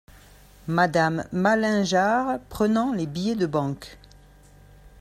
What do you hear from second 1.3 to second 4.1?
Malingear, Prenant les billets de banque.